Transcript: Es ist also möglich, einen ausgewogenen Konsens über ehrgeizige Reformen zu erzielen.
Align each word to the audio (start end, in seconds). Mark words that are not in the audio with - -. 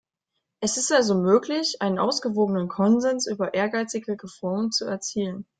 Es 0.61 0.77
ist 0.77 0.91
also 0.91 1.13
möglich, 1.13 1.79
einen 1.83 1.99
ausgewogenen 1.99 2.67
Konsens 2.69 3.27
über 3.27 3.53
ehrgeizige 3.53 4.13
Reformen 4.19 4.71
zu 4.71 4.85
erzielen. 4.85 5.45